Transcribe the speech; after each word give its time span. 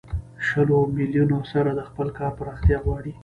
شلو 0.47 0.79
میلیونو 0.97 1.39
سره 1.51 1.69
د 1.73 1.79
خپل 1.89 2.07
کار 2.17 2.31
پراختیا 2.39 2.77
غواړي 2.85 3.13